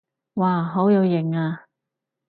[0.35, 1.65] 哇好有型啊